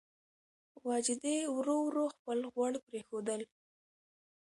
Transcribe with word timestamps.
واجدې 0.87 1.35
ورو 1.55 1.75
ورو 1.87 2.05
خپل 2.15 2.39
غوړ 2.53 2.73
پرېښودل. 2.87 3.41